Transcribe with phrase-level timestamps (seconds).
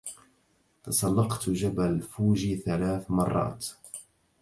[0.83, 3.67] تسلقتُ جبل فوجي ثلاث مرات.